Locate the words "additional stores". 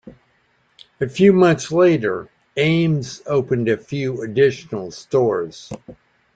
4.23-5.71